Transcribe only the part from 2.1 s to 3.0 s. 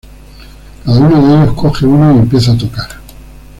y empieza a tocar.